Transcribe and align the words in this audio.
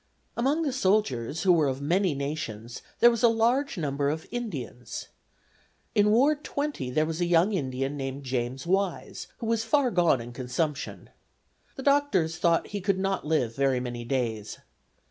"Among 0.35 0.63
the 0.63 0.73
soldiers, 0.73 1.43
who 1.43 1.53
were 1.53 1.67
of 1.67 1.79
many 1.79 2.15
nations, 2.15 2.81
there 3.01 3.11
was 3.11 3.21
a 3.21 3.27
large 3.27 3.77
number 3.77 4.09
of 4.09 4.25
Indians. 4.31 5.09
In 5.93 6.09
Ward 6.09 6.43
20 6.43 6.89
there 6.89 7.05
was 7.05 7.21
a 7.21 7.25
young 7.25 7.53
Indian 7.53 7.97
names 7.97 8.27
James 8.27 8.65
Wise, 8.65 9.27
who 9.37 9.45
was 9.45 9.63
far 9.63 9.91
gone 9.91 10.19
in 10.19 10.33
consumption. 10.33 11.11
The 11.75 11.83
doctors 11.83 12.39
thought 12.39 12.65
he 12.65 12.81
could 12.81 12.97
not 12.97 13.27
live 13.27 13.55
very 13.55 13.79
many 13.79 14.03
days. 14.03 14.57